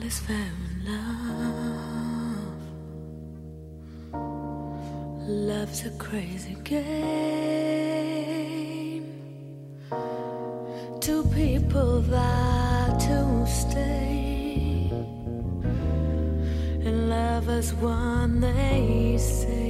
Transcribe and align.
all 0.00 0.06
is 0.06 0.18
fair 0.20 0.36
in 0.36 0.84
love. 0.92 2.46
Love's 5.28 5.86
a 5.86 5.90
crazy 5.90 6.56
game. 6.64 6.90
Two 11.00 11.24
people 11.34 12.00
vow 12.02 12.96
to 12.98 13.46
stay 13.46 14.90
and 16.86 17.10
love 17.10 17.48
is 17.48 17.72
one, 17.74 18.40
they 18.40 19.16
say. 19.18 19.69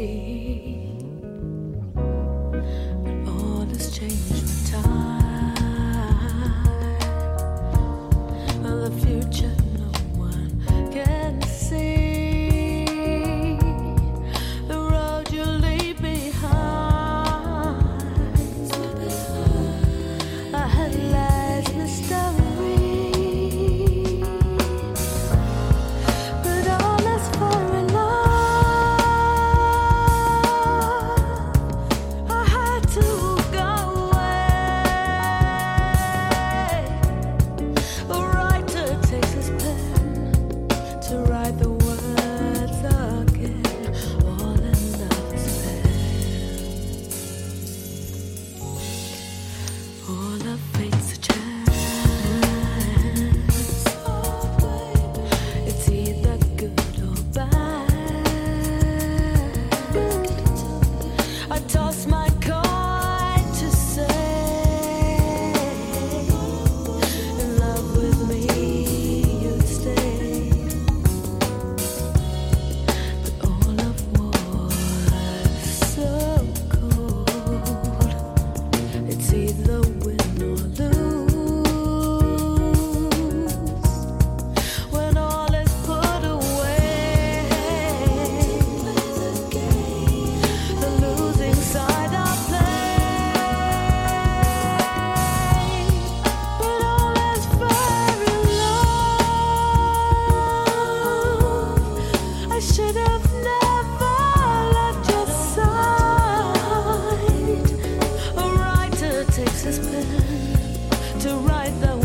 to 111.21 111.35
write 111.37 111.79
the 111.83 112.00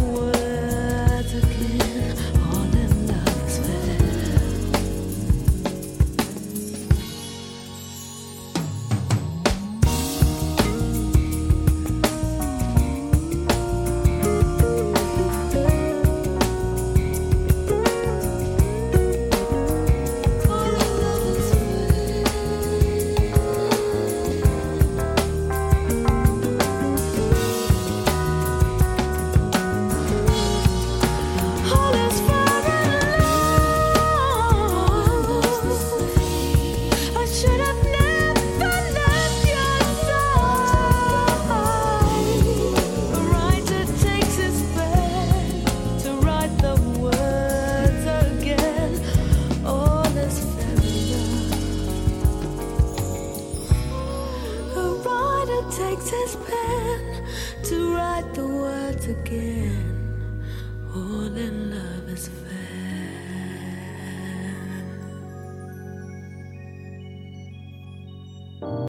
takes 56.05 56.33
his 56.33 56.35
pen 56.35 57.25
to 57.63 57.95
write 57.95 58.33
the 58.35 58.45
words 58.45 59.07
again. 59.07 60.43
All 60.93 61.35
in 61.35 61.71
love 61.71 62.09
is. 62.09 62.44